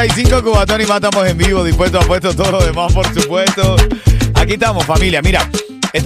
95, 0.00 0.42
Cubatón 0.42 0.80
y 0.80 0.86
más 0.86 0.96
estamos 0.96 1.28
en 1.28 1.36
vivo, 1.36 1.62
dispuestos 1.62 2.02
a 2.02 2.06
puesto 2.06 2.34
todo 2.34 2.52
lo 2.52 2.64
demás, 2.64 2.90
por 2.90 3.06
supuesto. 3.12 3.76
Aquí 4.32 4.54
estamos, 4.54 4.86
familia. 4.86 5.20
Mira, 5.20 5.46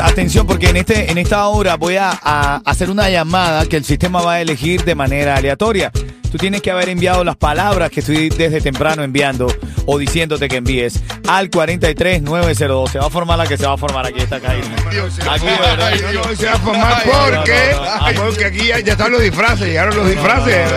atención, 0.03 0.49
porque 0.49 0.71
en, 0.71 0.79
este, 0.79 1.13
en 1.13 1.17
esta 1.17 1.47
hora 1.47 1.77
voy 1.77 1.95
a, 1.95 2.11
a 2.21 2.57
hacer 2.65 2.91
una 2.91 3.09
llamada 3.09 3.67
que 3.67 3.77
el 3.77 3.85
sistema 3.85 4.21
va 4.21 4.33
a 4.33 4.41
elegir 4.41 4.83
de 4.83 4.97
manera 4.97 5.37
aleatoria. 5.37 5.93
Tú 6.35 6.39
tienes 6.39 6.63
que 6.63 6.73
haber 6.73 6.89
enviado 6.89 7.23
las 7.23 7.37
palabras 7.37 7.93
que 7.93 8.01
estoy 8.01 8.29
desde 8.29 8.61
temprano 8.61 9.05
enviando 9.05 9.47
o 9.87 9.99
diciéndote 9.99 10.49
que 10.49 10.57
envíes 10.57 11.01
al 11.29 11.49
43902. 11.49 12.91
Se 12.91 12.99
va 12.99 13.07
a 13.07 13.11
formar 13.11 13.39
la 13.39 13.47
que 13.47 13.57
se 13.57 13.65
va 13.65 13.75
a 13.75 13.77
formar 13.77 14.07
aquí 14.07 14.19
esta 14.19 14.41
caída. 14.41 14.67
Aquí. 14.67 14.83
Ay, 15.29 16.01
Dios, 16.11 16.37
se 16.37 16.47
va 16.47 16.55
a 16.55 16.59
formar 16.59 17.05
porque, 17.05 17.77
no. 17.77 18.25
porque 18.25 18.45
aquí 18.47 18.67
ya, 18.67 18.81
ya 18.81 18.95
están 18.95 19.13
los 19.13 19.23
disfraces, 19.23 19.69
llegaron 19.69 19.95
los 19.95 20.09
disfraces. 20.09 20.73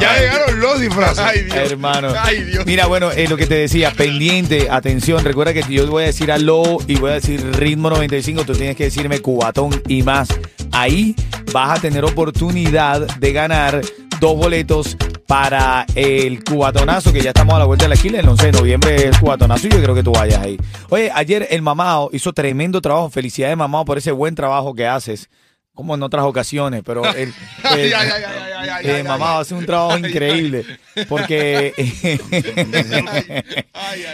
ya 0.00 0.18
llegaron 0.18 0.58
los 0.58 0.80
disfraces. 0.80 1.54
Hermano. 1.54 2.12
Mira, 2.66 2.86
bueno, 2.86 3.12
eh, 3.12 3.28
lo 3.28 3.36
que 3.36 3.46
te 3.46 3.54
decía, 3.54 3.92
pendiente, 3.92 4.66
atención, 4.68 5.24
recuerda 5.24 5.54
que 5.54 5.62
yo 5.72 5.86
voy 5.86 6.02
a 6.02 6.06
decir 6.06 6.32
aló 6.32 6.78
y 6.88 6.96
voy 6.96 7.12
a 7.12 7.14
decir 7.14 7.40
ritmo 7.56 7.88
95, 7.88 8.44
tú 8.44 8.54
tienes 8.54 8.74
que 8.74 8.82
decirme 8.82 9.20
cubatón 9.20 9.80
y 9.86 10.02
más. 10.02 10.28
Ahí 10.72 11.14
vas 11.52 11.78
a 11.78 11.80
tener 11.80 12.04
oportunidad 12.04 13.06
de 13.18 13.32
ganar 13.32 13.80
dos 14.20 14.36
boletos 14.36 14.96
para 15.26 15.84
el 15.94 16.42
cubatonazo, 16.42 17.12
que 17.12 17.20
ya 17.20 17.30
estamos 17.30 17.54
a 17.54 17.58
la 17.58 17.64
vuelta 17.66 17.84
de 17.84 17.88
la 17.90 17.94
esquina, 17.94 18.18
el 18.20 18.28
11 18.28 18.46
de 18.46 18.52
noviembre 18.52 18.94
es 18.96 19.04
el 19.04 19.18
cubatonazo 19.20 19.66
y 19.66 19.70
yo 19.70 19.82
creo 19.82 19.94
que 19.94 20.02
tú 20.02 20.12
vayas 20.12 20.40
ahí. 20.40 20.58
Oye, 20.88 21.10
ayer 21.14 21.46
el 21.50 21.60
mamado 21.62 22.08
hizo 22.12 22.32
tremendo 22.32 22.80
trabajo, 22.80 23.10
felicidades 23.10 23.56
mamado 23.56 23.84
por 23.84 23.98
ese 23.98 24.10
buen 24.10 24.34
trabajo 24.34 24.74
que 24.74 24.86
haces. 24.86 25.28
Como 25.74 25.94
en 25.94 26.02
otras 26.02 26.24
ocasiones, 26.24 26.82
pero 26.84 27.04
el, 27.14 27.32
el- 28.82 29.04
mamado 29.04 29.38
hace 29.38 29.54
un 29.54 29.64
trabajo 29.64 29.96
increíble 29.96 30.64
porque 31.08 31.72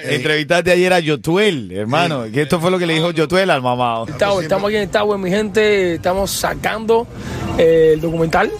entrevistaste 0.04 0.70
ayer 0.72 0.92
a 0.92 1.00
Yotuel, 1.00 1.72
hermano, 1.72 2.24
que 2.30 2.42
esto 2.42 2.60
fue 2.60 2.70
lo 2.70 2.78
que 2.78 2.84
le 2.86 2.92
dijo 2.94 3.12
Yotuel 3.12 3.48
al 3.50 3.62
mamado. 3.62 4.06
Estamos, 4.08 4.42
estamos 4.42 4.68
aquí 4.68 4.76
en 4.76 4.90
Tower, 4.90 5.18
mi 5.18 5.30
gente. 5.30 5.94
Estamos 5.94 6.30
sacando 6.32 7.06
eh, 7.56 7.92
el 7.94 8.00
documental 8.02 8.50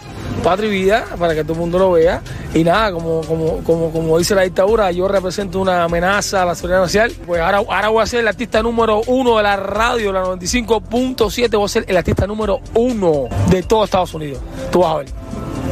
Patria 0.43 0.69
y 0.69 0.73
Vida 0.73 1.07
para 1.19 1.35
que 1.35 1.43
todo 1.43 1.55
el 1.55 1.61
mundo 1.61 1.79
lo 1.79 1.93
vea. 1.93 2.21
Y 2.55 2.65
nada, 2.65 2.93
como, 2.93 3.23
como, 3.23 3.65
como, 3.65 3.91
como 3.91 4.19
dice 4.19 4.35
la 4.35 4.43
dictadura, 4.43 4.91
yo 4.93 5.09
represento 5.09 5.61
una 5.61 5.85
amenaza 5.85 6.43
a 6.43 6.45
la 6.47 6.55
seguridad 6.55 6.81
nacional. 6.81 7.13
Pues 7.27 7.41
ahora, 7.41 7.59
ahora 7.59 7.89
voy 7.89 8.03
a 8.03 8.07
ser 8.07 8.21
el 8.21 8.29
artista 8.29 8.63
número 8.63 9.03
uno 9.07 9.37
de 9.37 9.43
la 9.43 9.57
radio, 9.57 10.13
la 10.13 10.25
95.7. 10.25 11.57
Voy 11.57 11.65
a 11.65 11.69
ser 11.69 11.85
el 11.89 11.97
artista 11.97 12.27
número 12.27 12.61
uno 12.75 13.25
de 13.51 13.63
todo 13.63 13.85
Estados 13.85 14.15
Unidos. 14.15 14.41
Tú 14.71 14.81
vas 14.81 14.95
a 14.95 14.99
ver. 14.99 15.24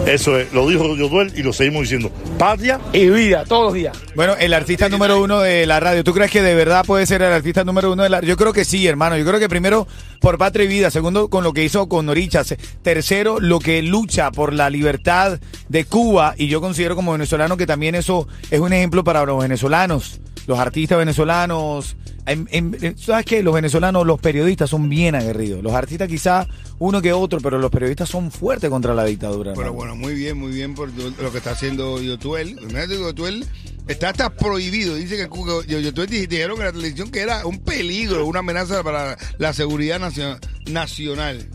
Eso 0.07 0.37
es, 0.37 0.53
lo 0.53 0.69
dijo 0.69 0.97
Yoduel 0.97 1.33
y 1.37 1.45
lo 1.45 1.53
seguimos 1.53 1.83
diciendo. 1.83 2.11
Patria, 2.37 2.81
Y 2.93 3.09
vida, 3.09 3.45
todos 3.45 3.67
los 3.67 3.75
días. 3.75 3.97
Bueno, 4.17 4.35
el 4.39 4.53
artista 4.53 4.89
número 4.89 5.23
uno 5.23 5.41
de 5.41 5.65
la 5.65 5.79
radio, 5.79 6.03
¿tú 6.03 6.13
crees 6.13 6.31
que 6.31 6.43
de 6.43 6.57
verdad 6.57 6.85
puede 6.85 7.07
ser 7.07 7.23
el 7.23 7.33
artista 7.33 7.63
número 7.63 7.93
uno 7.93 8.03
de 8.03 8.09
la 8.09 8.17
radio? 8.19 8.31
Yo 8.31 8.37
creo 8.37 8.53
que 8.53 8.65
sí, 8.65 8.85
hermano. 8.87 9.17
Yo 9.17 9.25
creo 9.25 9.39
que 9.39 9.49
primero 9.49 9.87
por 10.21 10.39
patria 10.39 10.65
y 10.65 10.69
vida, 10.69 10.91
segundo 10.91 11.29
con 11.29 11.45
lo 11.45 11.53
que 11.53 11.63
hizo 11.63 11.89
con 11.89 12.07
Norichas, 12.07 12.57
tercero 12.83 13.39
lo 13.39 13.61
que 13.61 13.81
lucha 13.81 14.33
por 14.33 14.53
la 14.53 14.71
libertad 14.71 15.39
de 15.69 15.85
Cuba 15.85 16.35
y 16.37 16.49
yo 16.49 16.61
considero 16.61 16.97
como 16.97 17.13
venezolano 17.13 17.57
que 17.57 17.67
también 17.67 17.95
eso 17.95 18.27
es 18.51 18.59
un 18.59 18.73
ejemplo 18.73 19.05
para 19.05 19.25
los 19.25 19.41
venezolanos, 19.41 20.21
los 20.49 20.59
artistas 20.59 20.99
venezolanos. 20.99 21.97
En- 22.25 22.49
en- 22.53 22.77
en- 22.81 22.97
¿Sabes 22.99 23.25
qué? 23.27 23.43
Los 23.43 23.53
venezolanos, 23.55 24.07
los 24.07 24.21
periodistas 24.21 24.71
son 24.71 24.89
bien 24.89 25.15
aguerridos. 25.17 25.61
Los 25.63 25.73
artistas 25.73 26.09
quizá 26.09 26.47
uno 26.79 27.03
que 27.03 27.13
otro, 27.13 27.41
pero 27.41 27.59
los 27.59 27.71
periodistas 27.71 28.09
son 28.09 28.31
fuertes 28.31 28.71
contra 28.71 28.95
la 28.95 29.05
dictadura. 29.05 29.53
Pero 29.55 29.67
hermano. 29.69 29.73
bueno, 29.77 29.97
muy 29.97 30.15
bien, 30.15 30.39
muy 30.39 30.53
bien 30.53 30.75
por 30.75 30.89
lo 30.93 31.33
que 31.33 31.39
está 31.39 31.51
haciendo 31.51 32.01
Yotuel. 32.01 32.51
Imagínate 32.61 32.97
Yotuel 32.99 33.45
está 33.89 34.11
hasta 34.11 34.31
prohibido. 34.31 34.95
Dice 34.95 35.17
que 35.17 35.83
Yotuel 35.83 36.09
di- 36.09 36.27
dijeron 36.27 36.59
en 36.61 36.65
la 36.67 36.73
televisión 36.73 37.11
que 37.11 37.21
era 37.21 37.45
un 37.45 37.59
peligro, 37.59 38.25
una 38.25 38.39
amenaza 38.39 38.85
para 38.85 39.17
la 39.39 39.53
seguridad 39.53 39.99
nacio- 39.99 40.39
nacional. 40.71 41.49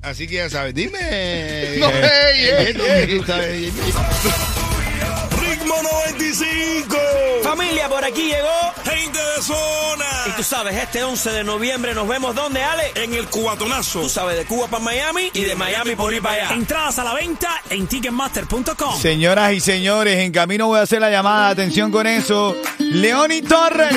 Así 0.00 0.28
que 0.28 0.34
ya 0.36 0.48
sabes, 0.50 0.74
dime. 0.74 0.98
No, 1.80 1.88
ey, 1.90 2.44
ey, 2.44 2.66
Esto, 2.68 2.84
ey. 2.86 3.18
tú 3.18 3.24
sabes, 3.26 3.72
Ritmo 5.40 5.74
95. 5.82 6.96
Familia, 7.44 7.88
por 7.88 8.02
aquí 8.04 8.22
llegó. 8.22 8.48
Gente 8.84 9.18
de 9.18 9.42
zona. 9.42 10.04
Y 10.26 10.30
tú 10.36 10.42
sabes, 10.42 10.74
este 10.76 11.04
11 11.04 11.30
de 11.30 11.44
noviembre 11.44 11.94
nos 11.94 12.08
vemos 12.08 12.34
donde, 12.34 12.62
Ale. 12.62 12.92
En 12.94 13.12
el 13.14 13.26
cubatonazo. 13.26 14.00
Tú 14.00 14.08
sabes, 14.08 14.36
de 14.38 14.44
Cuba 14.46 14.66
para 14.68 14.82
Miami 14.82 15.30
y 15.34 15.42
de 15.42 15.54
Miami 15.54 15.94
por 15.94 16.12
ir 16.14 16.22
para 16.22 16.44
allá. 16.46 16.54
Entradas 16.54 16.98
a 16.98 17.04
la 17.04 17.14
venta 17.14 17.48
en 17.70 17.86
ticketmaster.com. 17.86 18.98
Señoras 19.00 19.52
y 19.52 19.60
señores, 19.60 20.18
en 20.20 20.32
camino 20.32 20.66
voy 20.68 20.78
a 20.78 20.82
hacer 20.82 21.00
la 21.00 21.10
llamada. 21.10 21.50
Atención 21.50 21.90
con 21.92 22.06
eso. 22.06 22.56
Leoni 22.78 23.42
Torres. 23.42 23.94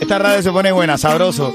Esta 0.00 0.18
radio 0.18 0.42
se 0.42 0.50
pone 0.50 0.72
buena, 0.72 0.96
sabroso. 0.96 1.54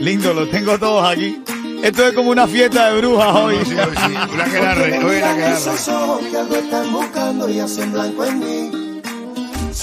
Lindo, 0.00 0.34
los 0.34 0.50
tengo 0.50 0.78
todos 0.78 1.08
aquí. 1.08 1.40
Esto 1.82 2.06
es 2.06 2.12
como 2.14 2.30
una 2.30 2.46
fiesta 2.46 2.90
de 2.90 2.98
brujas 3.00 3.34
hoy. 3.34 3.56
Sí, 3.64 3.70
sí. 3.76 4.14
Una 4.32 4.44
que 4.44 4.60
la 4.60 4.74
re- 4.74 5.04
oye, 5.04 5.20
la 5.20 5.34
que 5.34 5.40
la 5.40 5.48
re- 5.48 5.60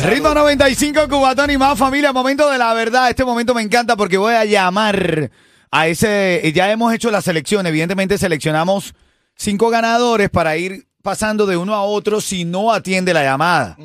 Ritmo 0.01 0.33
95, 0.33 1.09
Cubatón 1.09 1.51
y 1.51 1.57
más 1.57 1.77
familia. 1.77 2.13
Momento 2.13 2.49
de 2.49 2.57
la 2.57 2.73
verdad. 2.73 3.09
Este 3.09 3.25
momento 3.25 3.53
me 3.53 3.61
encanta 3.61 3.97
porque 3.97 4.17
voy 4.17 4.33
a 4.33 4.45
llamar 4.45 5.29
a 5.71 5.87
ese. 5.87 6.51
Ya 6.55 6.71
hemos 6.71 6.93
hecho 6.93 7.11
la 7.11 7.21
selección. 7.21 7.67
Evidentemente 7.67 8.17
seleccionamos 8.17 8.93
cinco 9.35 9.69
ganadores 9.69 10.29
para 10.29 10.55
ir 10.55 10.87
pasando 11.01 11.45
de 11.45 11.57
uno 11.57 11.75
a 11.75 11.83
otro 11.83 12.21
si 12.21 12.45
no 12.45 12.71
atiende 12.71 13.13
la 13.13 13.23
llamada. 13.23 13.77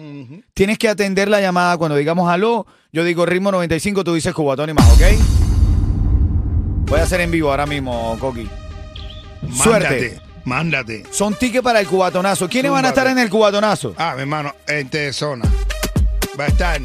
Tienes 0.52 0.78
que 0.78 0.88
atender 0.88 1.28
la 1.28 1.40
llamada 1.40 1.76
cuando 1.78 1.96
digamos 1.96 2.30
aló. 2.30 2.66
Yo 2.92 3.02
digo 3.02 3.26
ritmo 3.26 3.50
95, 3.50 4.04
tú 4.04 4.14
dices 4.14 4.32
Cubatón 4.32 4.70
y 4.70 4.74
más, 4.74 4.88
¿ok? 4.92 5.02
Voy 6.86 7.00
a 7.00 7.02
hacer 7.02 7.22
en 7.22 7.30
vivo 7.32 7.50
ahora 7.50 7.66
mismo, 7.66 8.16
Coqui. 8.20 8.48
Suerte. 9.52 10.20
Mándate, 10.44 11.02
mándate. 11.02 11.02
Son 11.10 11.34
tickets 11.34 11.64
para 11.64 11.80
el 11.80 11.88
cubatonazo. 11.88 12.48
¿Quiénes 12.48 12.70
van 12.70 12.84
a 12.84 12.88
estar 12.88 13.06
en 13.08 13.18
el 13.18 13.28
cubatonazo? 13.28 13.94
Ah, 13.96 14.12
mi 14.14 14.22
hermano, 14.22 14.54
gente 14.66 14.98
de 14.98 15.12
zona. 15.12 15.44
Va 16.38 16.44
a 16.44 16.48
estar 16.48 16.80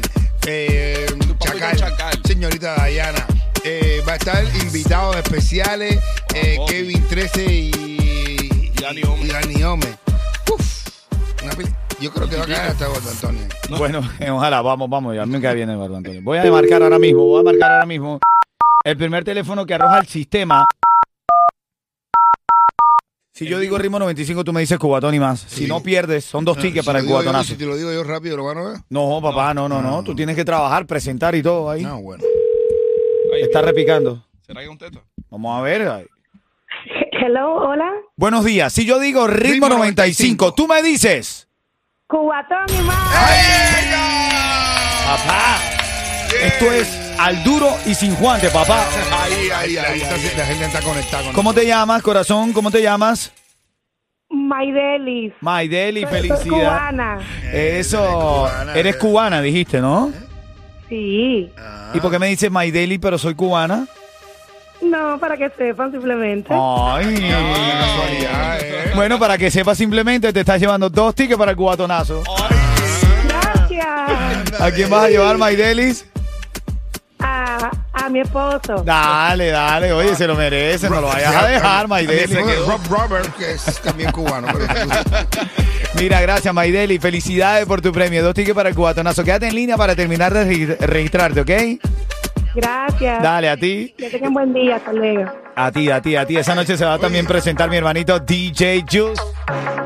eh, 0.46 1.06
Chacal, 1.40 1.76
Chacal. 1.76 2.22
señorita 2.24 2.74
Dayana. 2.76 3.26
Eh, 3.64 4.00
va 4.08 4.12
a 4.12 4.16
estar 4.16 4.44
invitados 4.62 5.16
especiales 5.16 5.98
eh. 6.34 6.58
Kevin 6.68 7.04
13 7.08 7.44
y, 7.44 8.72
Dani 8.80 9.02
Ome. 9.02 9.24
y 9.24 9.28
Dani 9.28 9.62
Ome. 9.64 9.86
Uf, 10.52 10.86
una 11.42 11.52
yo 12.00 12.12
creo 12.12 12.28
que 12.28 12.36
va 12.36 12.44
a 12.44 12.46
caer 12.46 12.70
hasta 12.70 12.86
Gordo 12.86 13.10
Antonio. 13.10 13.42
Bueno, 13.76 14.00
ojalá, 14.32 14.62
vamos, 14.62 14.88
vamos, 14.88 15.16
ya 15.16 15.26
me 15.26 15.40
cae 15.40 15.56
bien 15.56 15.68
Eduardo 15.68 15.96
Antonio. 15.96 16.20
Voy 16.22 16.38
a 16.38 16.50
marcar 16.50 16.82
ahora 16.82 16.98
mismo, 16.98 17.24
voy 17.24 17.40
a 17.40 17.42
marcar 17.42 17.72
ahora 17.72 17.86
mismo 17.86 18.20
el 18.84 18.96
primer 18.96 19.24
teléfono 19.24 19.66
que 19.66 19.74
arroja 19.74 19.98
el 19.98 20.06
sistema. 20.06 20.66
Si 23.40 23.48
yo 23.48 23.58
digo 23.58 23.78
ritmo 23.78 23.98
95, 23.98 24.44
tú 24.44 24.52
me 24.52 24.60
dices 24.60 24.78
cubatón 24.78 25.14
y 25.14 25.18
más. 25.18 25.40
Si 25.40 25.66
no 25.66 25.82
pierdes, 25.82 26.26
son 26.26 26.44
dos 26.44 26.58
tickets 26.58 26.84
Si 26.84 26.86
para 26.86 26.98
el 26.98 27.06
cubatonazo. 27.06 27.44
Si 27.44 27.56
te 27.56 27.64
lo 27.64 27.74
digo 27.74 27.90
yo 27.90 28.04
rápido, 28.04 28.36
¿lo 28.36 28.44
van 28.44 28.58
a 28.58 28.62
ver? 28.64 28.76
No, 28.90 29.18
papá, 29.22 29.54
no, 29.54 29.66
no, 29.66 29.80
no. 29.80 30.04
Tú 30.04 30.14
tienes 30.14 30.36
que 30.36 30.44
trabajar, 30.44 30.86
presentar 30.86 31.34
y 31.34 31.42
todo 31.42 31.70
ahí. 31.70 31.82
No, 31.82 32.02
bueno. 32.02 32.22
Está 33.40 33.62
repicando. 33.62 34.22
¿Será 34.42 34.60
que 34.60 34.68
un 34.68 34.76
teto? 34.76 35.02
Vamos 35.30 35.58
a 35.58 35.62
ver. 35.62 36.06
Hello, 37.12 37.54
hola. 37.54 37.90
Buenos 38.14 38.44
días. 38.44 38.74
Si 38.74 38.84
yo 38.84 38.98
digo 38.98 39.26
ritmo 39.26 39.68
Ritmo 39.68 39.68
95, 39.70 40.44
95, 40.48 40.54
tú 40.54 40.68
me 40.68 40.82
dices. 40.82 41.48
Cubatón 42.08 42.66
y 42.78 42.82
más. 42.82 42.98
Papá. 45.06 45.56
Esto 46.42 46.72
es 46.72 47.09
al 47.20 47.44
duro 47.44 47.68
y 47.86 47.94
sin 47.94 48.14
guante, 48.16 48.48
papá. 48.50 48.84
Ahí, 49.22 49.50
ahí, 49.50 49.76
ahí. 49.76 50.00
está- 50.00 50.16
La 50.38 50.46
gente 50.46 50.64
está 50.64 50.80
conectada 50.80 51.22
con 51.24 51.32
¿Cómo 51.34 51.52
te 51.54 51.66
llamas, 51.66 52.02
corazón? 52.02 52.52
¿Cómo 52.52 52.70
te 52.70 52.82
llamas? 52.82 53.32
Maidelis. 54.30 55.32
Maideli, 55.40 56.02
Soy- 56.02 56.10
soy 56.10 56.20
felicidad. 56.28 56.48
cubana. 56.78 57.18
Eso, 57.52 57.98
cubana, 58.48 58.74
eres 58.74 58.94
eh. 58.94 58.98
cubana, 58.98 59.42
dijiste, 59.42 59.80
¿no? 59.80 60.12
Sí. 60.88 61.52
¿Y 61.94 62.00
por 62.00 62.10
qué 62.10 62.18
me 62.18 62.28
dices 62.28 62.50
Maideli, 62.50 62.98
pero 62.98 63.18
soy 63.18 63.34
cubana? 63.34 63.86
No, 64.80 65.18
para 65.18 65.36
que 65.36 65.50
sepan 65.50 65.90
simplemente. 65.92 66.48
Ay. 66.54 67.14
casualidad, 67.14 68.60
eh. 68.60 68.90
Bueno, 68.94 69.18
para 69.18 69.36
que 69.36 69.50
sepas 69.50 69.76
simplemente, 69.76 70.32
te 70.32 70.40
estás 70.40 70.60
llevando 70.60 70.88
dos 70.88 71.14
tickets 71.14 71.38
para 71.38 71.50
el 71.50 71.56
cubatonazo. 71.56 72.22
Gracias. 73.28 74.60
¿A 74.60 74.70
quién 74.72 74.88
vas 74.90 75.04
a 75.04 75.08
llevar, 75.10 75.36
Maidelis? 75.38 76.06
Mi 78.10 78.20
esposo. 78.20 78.82
Dale, 78.84 79.48
dale, 79.50 79.92
oye, 79.92 80.14
se 80.16 80.26
lo 80.26 80.34
merece, 80.34 80.88
no 80.90 81.00
lo 81.00 81.08
vayas 81.08 81.34
a 81.34 81.46
dejar, 81.46 81.88
Maideli. 81.88 82.34
Rob 82.66 82.80
Robert, 82.88 83.34
que 83.36 83.52
es 83.52 83.80
también 83.80 84.10
cubano. 84.12 84.48
pero- 84.52 84.66
Mira, 85.94 86.20
gracias, 86.20 86.52
Maideli. 86.54 86.98
Felicidades 86.98 87.66
por 87.66 87.80
tu 87.80 87.92
premio. 87.92 88.22
Dos 88.22 88.34
tickets 88.34 88.54
para 88.54 88.68
el 88.70 88.74
cubatonazo. 88.74 89.22
Quédate 89.24 89.48
en 89.48 89.54
línea 89.54 89.76
para 89.76 89.94
terminar 89.94 90.32
de 90.32 90.44
regi- 90.46 90.76
registrarte, 90.78 91.40
¿ok? 91.40 91.50
Gracias. 92.54 93.22
Dale, 93.22 93.48
a 93.50 93.56
ti. 93.56 93.94
Que 93.96 94.10
tengan 94.10 94.32
buen 94.34 94.52
día. 94.52 94.76
Hasta 94.76 94.92
luego. 94.92 95.30
A 95.56 95.70
ti, 95.70 95.90
a 95.90 96.00
ti, 96.00 96.16
a 96.16 96.26
ti. 96.26 96.36
Esa 96.36 96.54
noche 96.54 96.76
se 96.76 96.84
va 96.84 96.94
a 96.94 96.98
también 96.98 97.26
presentar 97.26 97.68
mi 97.70 97.76
hermanito 97.76 98.18
DJ 98.18 98.84
Juice. 98.90 99.20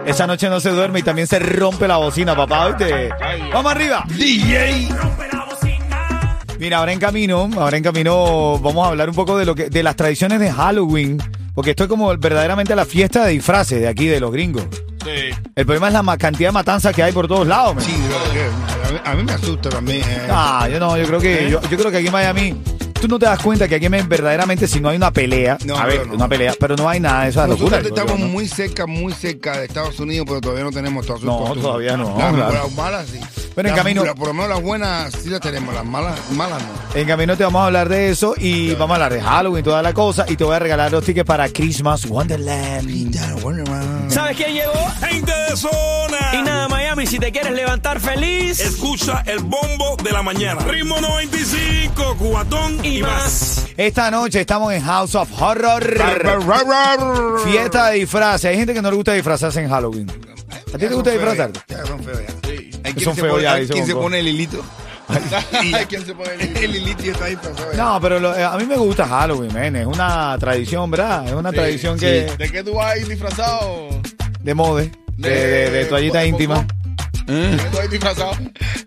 Esa 0.06 0.26
noche 0.26 0.48
no 0.48 0.60
se 0.60 0.70
duerme 0.70 1.00
y 1.00 1.02
también 1.02 1.26
se 1.26 1.38
rompe 1.38 1.88
la 1.88 1.96
bocina, 1.96 2.34
papá. 2.36 2.66
¿oíste? 2.66 3.10
Vamos 3.52 3.72
arriba. 3.72 4.04
DJ. 4.08 4.88
Mira, 6.64 6.78
ahora 6.78 6.94
en 6.94 6.98
camino, 6.98 7.50
ahora 7.58 7.76
en 7.76 7.82
camino 7.82 8.58
vamos 8.58 8.86
a 8.86 8.88
hablar 8.88 9.10
un 9.10 9.14
poco 9.14 9.36
de 9.36 9.44
lo 9.44 9.54
que, 9.54 9.68
de 9.68 9.82
las 9.82 9.96
tradiciones 9.96 10.40
de 10.40 10.50
Halloween, 10.50 11.18
porque 11.54 11.72
esto 11.72 11.84
es 11.84 11.90
como 11.90 12.08
verdaderamente 12.16 12.74
la 12.74 12.86
fiesta 12.86 13.26
de 13.26 13.32
disfraces 13.32 13.82
de 13.82 13.86
aquí 13.86 14.06
de 14.06 14.18
los 14.18 14.32
gringos. 14.32 14.64
Sí. 15.04 15.10
El 15.54 15.66
problema 15.66 15.88
es 15.88 15.92
la 15.92 16.16
cantidad 16.16 16.48
de 16.48 16.52
matanzas 16.52 16.94
que 16.94 17.02
hay 17.02 17.12
por 17.12 17.28
todos 17.28 17.46
lados. 17.46 17.84
Sí, 17.84 17.92
a 19.04 19.14
mí- 19.14 19.24
me 19.24 19.32
asusta 19.32 19.68
también. 19.68 20.00
eh. 20.08 20.26
Ah, 20.30 20.66
yo 20.72 20.80
no, 20.80 20.96
yo 20.96 21.04
creo 21.06 21.20
que 21.20 21.50
yo, 21.50 21.60
yo 21.68 21.76
creo 21.76 21.90
que 21.90 21.98
aquí 21.98 22.06
en 22.06 22.12
Miami 22.14 22.54
tú 22.98 23.08
no 23.08 23.18
te 23.18 23.26
das 23.26 23.40
cuenta 23.40 23.68
que 23.68 23.74
aquí 23.74 23.84
en- 23.84 24.08
verdaderamente 24.08 24.66
si 24.66 24.80
no 24.80 24.88
hay 24.88 24.96
una 24.96 25.10
pelea, 25.10 25.58
No, 25.66 25.76
a 25.76 25.84
ver, 25.84 26.06
no, 26.06 26.14
una 26.14 26.28
pelea, 26.28 26.54
pero 26.58 26.76
no 26.76 26.88
hay 26.88 26.98
nada 26.98 27.24
de 27.24 27.28
esa 27.28 27.46
Nosotros 27.46 27.72
locura. 27.72 27.82
digo 27.82 27.94
yo, 27.94 28.02
estamos 28.04 28.20
¿no? 28.20 28.26
muy 28.32 28.48
cerca, 28.48 28.86
muy 28.86 29.12
cerca 29.12 29.58
de 29.58 29.66
Estados 29.66 30.00
Unidos, 30.00 30.24
pero 30.26 30.40
todavía 30.40 30.64
no 30.64 30.70
tenemos 30.72 31.04
todas 31.04 31.20
sus 31.20 31.28
No, 31.28 31.52
todavía 31.60 31.98
no, 31.98 32.16
Las, 32.18 32.32
claro. 32.34 33.04
sí. 33.06 33.20
Pero 33.54 33.68
en 33.68 33.74
camino- 33.74 34.04
la- 34.04 34.14
por 34.14 34.28
lo 34.28 34.34
menos 34.34 34.48
las 34.50 34.62
buenas 34.62 35.12
sí 35.14 35.28
las 35.30 35.40
tenemos, 35.40 35.72
las 35.74 35.84
malas, 35.84 36.18
malas 36.32 36.60
no. 36.62 37.00
En 37.00 37.06
camino 37.06 37.36
te 37.36 37.44
vamos 37.44 37.62
a 37.62 37.66
hablar 37.66 37.88
de 37.88 38.10
eso 38.10 38.34
y 38.36 38.74
vamos 38.74 38.90
a 38.90 38.94
hablar 39.04 39.12
de 39.12 39.20
Halloween, 39.22 39.62
toda 39.64 39.80
la 39.82 39.92
cosa, 39.92 40.24
y 40.28 40.36
te 40.36 40.44
voy 40.44 40.56
a 40.56 40.58
regalar 40.58 40.90
los 40.90 41.04
tickets 41.04 41.26
para 41.26 41.48
Christmas 41.48 42.04
Wonderland. 42.06 43.14
¿Sabes 44.10 44.36
quién 44.36 44.54
llegó? 44.54 44.72
Gente 45.08 45.32
de 45.50 45.56
zona. 45.56 46.18
Y 46.32 46.42
nada, 46.42 46.68
Miami, 46.68 47.06
si 47.06 47.18
te 47.18 47.30
quieres 47.32 47.52
levantar 47.52 48.00
feliz 48.00 48.58
Escucha 48.60 49.22
el 49.26 49.38
bombo 49.40 49.96
de 50.02 50.10
la 50.10 50.22
mañana. 50.22 50.60
Ritmo 50.64 51.00
95, 51.00 52.16
cubatón 52.18 52.84
y, 52.84 52.98
y 52.98 53.02
más. 53.02 53.66
Esta 53.76 54.10
noche 54.10 54.40
estamos 54.40 54.72
en 54.72 54.82
House 54.82 55.14
of 55.14 55.28
Horror. 55.40 55.82
Fiesta 57.44 57.88
de 57.90 57.98
disfraces. 57.98 58.50
Hay 58.50 58.56
gente 58.56 58.74
que 58.74 58.82
no 58.82 58.90
le 58.90 58.96
gusta 58.96 59.12
disfrazarse 59.12 59.60
en 59.62 59.68
Halloween. 59.68 60.10
¿A 60.10 60.78
ti 60.78 60.86
te 60.86 60.94
gusta 60.94 61.10
disfrazarte? 61.10 61.60
Ya 61.68 61.84
son 61.86 62.02
feos 62.02 62.18
ya. 62.20 62.43
Hay 62.84 62.92
Son 62.92 63.02
quien 63.02 63.14
se 63.16 63.20
feos 63.22 63.32
pone- 63.32 63.42
ya, 63.42 63.52
hay 63.54 63.66
quien 63.68 63.86
se 63.86 63.94
pone 63.94 64.20
el 64.20 64.28
hilito. 64.28 64.64
Hay 65.08 65.84
quien 65.86 66.06
se 66.06 66.14
pone 66.14 66.32
el 66.34 66.40
hilito. 66.42 66.60
El 66.60 66.76
hilito 66.76 67.04
y 67.04 67.08
está 67.08 67.26
disfrazado 67.26 67.72
ya. 67.72 67.76
No, 67.78 68.00
pero 68.00 68.20
lo- 68.20 68.36
eh, 68.36 68.44
a 68.44 68.56
mí 68.56 68.64
me 68.64 68.76
gusta 68.76 69.06
Halloween, 69.06 69.52
man. 69.52 69.76
Es 69.76 69.86
una 69.86 70.36
tradición, 70.38 70.90
¿verdad? 70.90 71.26
Es 71.26 71.32
una 71.32 71.52
tradición 71.52 71.98
que 71.98 72.32
¿De 72.38 72.50
qué 72.50 72.62
tú 72.62 72.74
vas 72.74 72.92
a 72.94 72.98
ir 72.98 73.08
disfrazado? 73.08 73.88
de 74.40 74.54
mode, 74.54 74.92
de, 75.16 75.30
de- 75.30 75.70
de 75.70 75.84
toallita 75.86 76.20
de- 76.20 76.26
íntima. 76.28 76.66
¿De 77.26 77.56
qué 77.56 77.56
tú 77.56 77.70
vas 77.72 77.80
a 77.80 77.84
ir 77.84 77.90
disfrazado? 77.90 78.32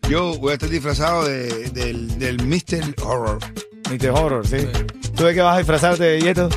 Yo 0.10 0.38
voy 0.38 0.52
a 0.52 0.54
estar 0.54 0.70
disfrazado 0.70 1.26
de, 1.28 1.70
del, 1.72 2.20
del 2.20 2.38
Mr. 2.46 2.94
Horror. 3.04 3.40
Mr. 3.90 4.10
Horror, 4.12 4.48
sí. 4.48 4.58
¿Tú 5.16 5.24
de 5.26 5.34
qué 5.34 5.42
vas 5.42 5.56
a 5.56 5.58
disfrazarte, 5.58 6.20
Yeto? 6.22 6.50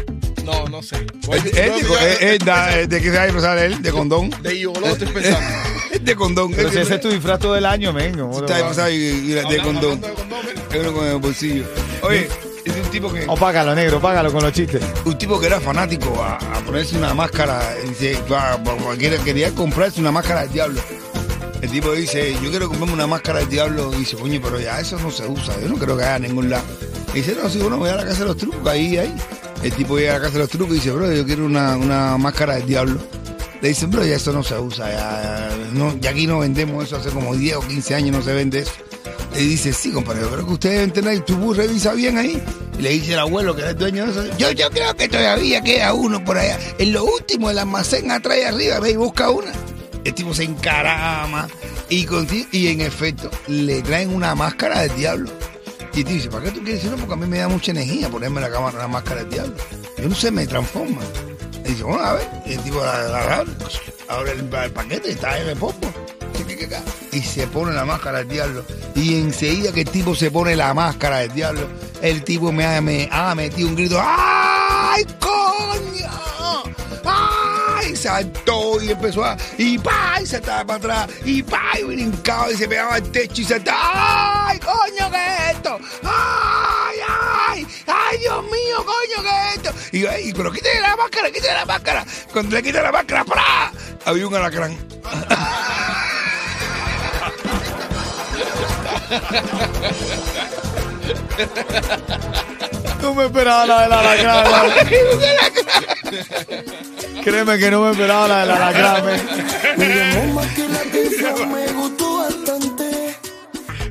No, 0.44 0.66
no 0.68 0.82
sé. 0.82 0.96
Eh, 0.96 1.06
eh, 1.54 1.72
yo- 1.80 1.88
yo- 1.88 1.98
eh, 2.00 2.16
eh, 2.20 2.38
eh, 2.82 2.86
¿De 2.86 3.00
qué 3.00 3.10
se 3.10 3.16
va 3.16 3.22
a 3.22 3.26
disfrazar 3.26 3.58
él? 3.58 3.80
¿De 3.82 3.90
condón? 3.92 4.30
De 4.42 4.54
Iolo 4.58 4.86
estoy 4.86 5.08
pensando. 5.08 5.46
De 6.02 6.16
condón. 6.16 6.52
Pero 6.54 6.70
si 6.70 6.78
ese 6.78 6.94
es 6.96 7.00
tu 7.00 7.08
disfraz 7.08 7.38
todo 7.38 7.56
el 7.56 7.66
año, 7.66 7.92
men. 7.92 8.12
de 8.12 9.58
condón. 9.62 10.00
de 10.00 10.12
condones. 10.12 10.54
Es 10.72 10.80
uno 10.80 10.92
con 10.92 11.06
el 11.06 11.16
bolsillo. 11.18 11.64
Oye, 12.02 12.28
es 12.64 12.76
un 12.76 12.90
tipo 12.90 13.12
que... 13.12 13.24
O 13.26 13.36
págalo, 13.36 13.74
negro, 13.74 14.00
págalo 14.00 14.32
con 14.32 14.42
los 14.42 14.52
chistes. 14.52 14.82
un 15.04 15.18
tipo 15.18 15.40
que 15.40 15.46
era 15.46 15.60
fanático 15.60 16.22
a, 16.22 16.36
a 16.36 16.60
ponerse 16.64 16.96
una 16.96 17.14
máscara, 17.14 17.60
dice, 17.88 18.18
quería, 18.98 19.18
quería 19.18 19.54
comprarse 19.54 20.00
una 20.00 20.12
máscara 20.12 20.42
del 20.42 20.52
diablo. 20.52 20.80
El 21.60 21.70
tipo 21.70 21.92
dice, 21.92 22.34
yo 22.42 22.50
quiero 22.50 22.68
comprarme 22.68 22.94
una 22.94 23.06
máscara 23.06 23.40
del 23.40 23.48
diablo. 23.48 23.92
Y 23.94 23.98
dice, 23.98 24.16
coño, 24.16 24.40
pero 24.42 24.60
ya 24.60 24.80
eso 24.80 24.98
no 24.98 25.10
se 25.10 25.26
usa, 25.26 25.60
yo 25.60 25.68
no 25.68 25.76
creo 25.76 25.96
que 25.96 26.04
haya 26.04 26.16
en 26.16 26.22
ningún 26.22 26.48
lado. 26.50 26.64
Y 27.12 27.18
dice, 27.18 27.36
no, 27.40 27.48
sí, 27.50 27.58
bueno, 27.58 27.76
voy 27.78 27.90
a 27.90 27.96
la 27.96 28.04
casa 28.04 28.20
de 28.20 28.26
los 28.26 28.36
trucos, 28.36 28.66
ahí, 28.66 28.96
ahí. 28.96 29.14
El 29.62 29.72
tipo 29.72 29.98
llega 29.98 30.12
a 30.12 30.18
la 30.18 30.20
casa 30.22 30.34
de 30.34 30.38
los 30.40 30.48
trucos 30.48 30.70
y 30.76 30.78
dice, 30.78 30.90
bro, 30.92 31.12
yo 31.12 31.26
quiero 31.26 31.44
una, 31.44 31.76
una 31.76 32.16
máscara 32.16 32.54
del 32.54 32.66
diablo. 32.66 33.00
Le 33.60 33.68
dicen, 33.68 33.90
bro, 33.90 34.04
ya 34.04 34.16
eso 34.16 34.32
no 34.32 34.42
se 34.42 34.58
usa, 34.58 34.90
ya, 34.90 36.08
aquí 36.08 36.26
no 36.26 36.38
vendemos 36.38 36.84
eso, 36.84 36.96
hace 36.96 37.10
como 37.10 37.34
10 37.34 37.56
o 37.56 37.60
15 37.60 37.94
años 37.94 38.16
no 38.16 38.22
se 38.22 38.32
vende 38.32 38.60
eso. 38.60 38.72
Le 39.34 39.40
dice, 39.40 39.72
sí, 39.72 39.92
compadre, 39.92 40.22
pero 40.30 40.46
que 40.46 40.52
ustedes 40.52 40.74
deben 40.76 40.92
tener, 40.92 41.20
tú 41.20 41.52
revisa 41.52 41.92
bien 41.92 42.16
ahí. 42.16 42.42
Y 42.78 42.82
le 42.82 42.90
dice 42.90 43.12
el 43.12 43.18
abuelo 43.18 43.54
que 43.54 43.62
es 43.62 43.68
el 43.68 43.76
dueño 43.76 44.06
de 44.06 44.12
eso, 44.12 44.36
yo, 44.38 44.50
yo 44.52 44.70
creo 44.70 44.94
que 44.96 45.08
todavía 45.08 45.60
queda 45.60 45.92
uno 45.92 46.24
por 46.24 46.38
allá. 46.38 46.58
En 46.78 46.92
lo 46.92 47.04
último, 47.04 47.50
el 47.50 47.58
almacén 47.58 48.10
atrás 48.10 48.38
y 48.38 48.42
arriba, 48.42 48.80
ve 48.80 48.92
y 48.92 48.96
busca 48.96 49.28
una. 49.30 49.52
El 50.04 50.14
tipo 50.14 50.32
se 50.32 50.44
encarama 50.44 51.46
y, 51.90 52.06
y 52.52 52.68
en 52.68 52.80
efecto 52.80 53.30
le 53.46 53.82
traen 53.82 54.14
una 54.14 54.34
máscara 54.34 54.80
del 54.80 54.96
diablo. 54.96 55.30
Y 55.92 55.96
tipo 55.96 56.10
dice, 56.10 56.30
¿para 56.30 56.44
qué 56.44 56.50
tú 56.52 56.60
quieres 56.60 56.82
decirlo? 56.82 56.96
Porque 56.96 57.12
a 57.12 57.16
mí 57.16 57.26
me 57.26 57.38
da 57.38 57.48
mucha 57.48 57.72
energía 57.72 58.08
ponerme 58.08 58.40
la, 58.40 58.50
cámara, 58.50 58.78
la 58.78 58.88
máscara 58.88 59.20
del 59.20 59.30
diablo. 59.30 59.54
Yo 59.98 60.08
no 60.08 60.14
sé, 60.14 60.30
me 60.30 60.46
transforma. 60.46 61.02
Y 61.70 61.74
dice, 61.74 61.84
bueno, 61.84 62.04
a 62.04 62.14
ver. 62.14 62.28
Y 62.46 62.52
el 62.54 62.62
tipo 62.62 62.82
abre, 62.82 64.32
el, 64.32 64.72
paquete, 64.72 65.12
está 65.12 65.38
en 65.38 65.50
el. 65.50 65.58
Y 67.12 67.22
se 67.22 67.46
pone 67.46 67.72
la 67.72 67.84
máscara 67.84 68.18
del 68.18 68.28
diablo. 68.28 68.64
Y 68.96 69.20
enseguida 69.20 69.72
que 69.72 69.82
el 69.82 69.88
tipo 69.88 70.16
se 70.16 70.32
pone 70.32 70.56
la 70.56 70.74
máscara 70.74 71.18
del 71.18 71.32
diablo, 71.32 71.68
el 72.02 72.24
tipo 72.24 72.50
me 72.50 72.66
ha, 72.66 72.80
me 72.80 73.08
ha 73.12 73.36
metido 73.36 73.68
un 73.68 73.76
grito. 73.76 74.00
¡Ay, 74.02 75.04
coño! 75.20 76.10
¡Ay! 77.04 77.94
Saltó 77.94 78.82
y 78.82 78.90
empezó 78.90 79.24
a. 79.24 79.36
Y 79.56 79.78
pa, 79.78 80.20
y 80.20 80.26
se 80.26 80.38
estaba 80.38 80.64
para 80.64 80.78
atrás. 80.78 81.16
Y 81.24 81.44
pa, 81.44 81.78
y 81.78 81.84
brincaba 81.84 82.50
y 82.50 82.56
se 82.56 82.66
pegaba 82.66 82.96
al 82.96 83.12
techo 83.12 83.42
y 83.42 83.44
se 83.44 83.56
estaba. 83.58 84.48
¡Ay, 84.48 84.58
coño, 84.58 85.08
qué 85.12 85.24
es 85.24 85.56
esto! 85.56 85.78
¡Ay, 86.02 86.98
ay! 87.08 87.66
¡Ay, 87.86 88.18
Dios 88.18 88.42
mío, 88.42 88.84
coño, 88.84 89.22
qué 89.22 89.48
es 89.50 89.56
esto! 89.56 89.70
Y 89.92 90.00
yo, 90.00 90.10
"Ey, 90.10 90.32
pero 90.32 90.52
quítale 90.52 90.80
la 90.80 90.96
máscara, 90.96 91.30
quítale 91.30 91.54
la 91.54 91.64
máscara. 91.66 92.04
Cuando 92.32 92.56
le 92.56 92.62
quita 92.62 92.82
la 92.82 92.92
máscara, 92.92 93.24
¡pra! 93.24 93.72
Había 94.04 94.26
un 94.28 94.34
alacrán. 94.34 94.76
No 103.02 103.14
me 103.14 103.24
esperaba 103.24 103.66
la 103.66 103.82
del 103.82 103.92
alacrán. 103.92 104.70
Créeme 107.24 107.58
que 107.58 107.70
no 107.70 107.80
me 107.82 107.90
esperaba 107.92 108.28
la 108.28 108.40
del 108.40 108.50
alacrán. 108.50 109.04
men. 109.06 109.20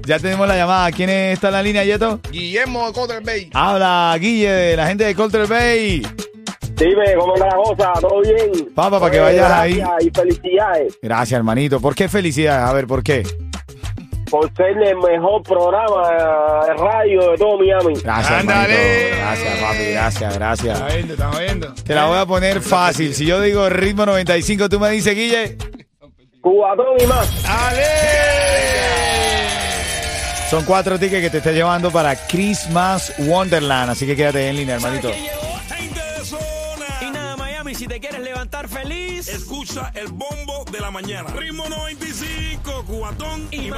Ya 0.10 0.18
tenemos 0.18 0.48
la 0.48 0.56
llamada. 0.56 0.92
¿Quién 0.92 1.08
está 1.12 1.50
en 1.50 1.54
la 1.54 1.62
línea, 1.62 1.84
Yeto? 1.84 2.20
Guillermo 2.32 2.88
de 2.88 2.94
Cotter 2.94 3.24
Bay. 3.24 3.48
Habla, 3.54 4.18
Guille, 4.20 4.50
de 4.50 4.76
la 4.76 4.88
gente 4.88 5.04
de 5.04 5.14
Colter 5.14 5.46
Bay. 5.46 6.02
Dime, 6.78 7.14
¿cómo 7.16 7.36
anda 7.36 7.46
la 7.46 7.56
cosa? 7.56 7.94
¿Todo 8.02 8.20
bien? 8.22 8.74
Papá, 8.74 9.00
para 9.00 9.12
que 9.12 9.20
vayas 9.20 9.52
ahí. 9.52 9.76
gracias 9.76 10.04
Y 10.04 10.10
felicidades 10.10 10.98
Gracias, 11.00 11.38
hermanito. 11.38 11.80
¿Por 11.80 11.94
qué 11.94 12.10
felicidades? 12.10 12.68
A 12.68 12.74
ver, 12.74 12.88
¿por 12.88 13.04
qué? 13.04 13.22
por 14.32 14.52
ser 14.56 14.78
el 14.82 14.98
mejor 14.98 15.44
programa 15.44 16.10
de 16.66 16.74
radio 16.74 17.32
de 17.32 17.38
todo 17.38 17.60
Miami. 17.60 17.94
Gracias, 18.04 18.32
Ándale. 18.32 18.74
hermanito. 18.74 19.18
Gracias, 19.20 19.60
papi. 19.60 19.92
Gracias, 19.92 20.34
gracias. 20.36 20.74
Estamos 20.74 20.96
viendo, 20.96 21.14
estamos 21.14 21.40
viendo. 21.40 21.74
Te 21.86 21.94
la 21.94 22.06
voy 22.08 22.18
a 22.18 22.26
poner 22.26 22.62
fácil. 22.62 23.14
Si 23.14 23.28
yo 23.28 23.40
digo 23.42 23.70
ritmo 23.70 24.08
95, 24.08 24.70
tú 24.70 24.80
me 24.80 24.90
dices, 24.90 25.14
Guille. 25.14 25.56
Cubatón 26.42 26.96
y 27.00 27.06
más. 27.06 27.46
Son 30.50 30.66
cuatro 30.66 30.98
tickets 30.98 31.22
que 31.22 31.30
te 31.30 31.38
estoy 31.38 31.54
llevando 31.54 31.92
para 31.92 32.16
Christmas 32.16 33.14
Wonderland. 33.20 33.92
Así 33.92 34.08
que 34.08 34.16
quédate 34.16 34.50
en 34.50 34.56
línea, 34.56 34.76
hermanito. 34.76 35.12
Y 37.02 37.12
nada, 37.12 37.38
Miami, 37.38 37.76
si 37.76 37.86
te 37.86 38.00
quieres 38.00 38.22
levantar 38.22 38.68
feliz 38.68 39.28
Escucha 39.28 39.92
el 39.94 40.08
bombo 40.08 40.66
de 40.72 40.80
la 40.80 40.90
mañana. 40.90 41.30
Ritmo 41.30 41.70
95, 41.70 42.84
cubatón 42.86 43.48
y 43.52 43.70
más. 43.70 43.78